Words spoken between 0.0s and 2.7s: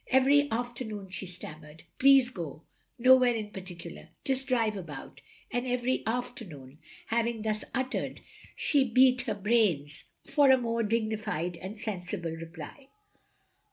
Every afternoon she stammered," Please go—